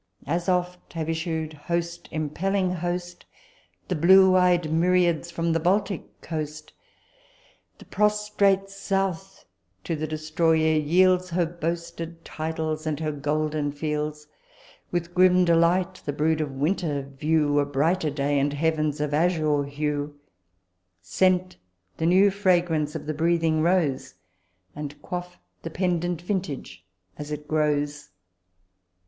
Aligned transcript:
As 0.25 0.49
oft 0.49 0.93
have 0.93 1.09
issu'd, 1.09 1.53
host 1.53 2.09
impelling 2.11 2.71
host, 2.71 3.23
The 3.87 3.93
blue 3.95 4.35
ey'd 4.35 4.71
myriads 4.73 5.29
from 5.29 5.53
the 5.53 5.59
Baltic 5.59 6.21
coast: 6.21 6.73
The 7.77 7.85
prostrate 7.85 8.71
south 8.71 9.45
to 9.83 9.95
the 9.95 10.07
destroyer 10.07 10.73
yields 10.79 11.29
Her 11.29 11.45
boasted 11.45 12.25
titles 12.25 12.87
and 12.87 12.99
her 12.99 13.11
golden 13.11 13.71
fields; 13.73 14.25
With 14.89 15.13
grim 15.13 15.45
delight 15.45 16.01
the 16.03 16.13
brood 16.13 16.41
of 16.41 16.49
winter 16.51 17.03
view 17.03 17.59
A 17.59 17.65
brighter 17.67 18.09
day 18.09 18.39
and 18.39 18.53
heavens 18.53 18.99
of 19.01 19.13
azure 19.13 19.65
hue, 19.65 20.19
Scent 20.99 21.57
the 21.97 22.07
new 22.07 22.31
fragrance 22.31 22.95
of 22.95 23.05
the 23.05 23.13
breathing 23.13 23.61
rose, 23.61 24.15
And 24.75 24.99
quaff 25.03 25.37
the 25.61 25.69
pendent 25.69 26.23
vintage 26.23 26.87
as 27.19 27.29
it 27.31 27.47
grows." 27.47 28.09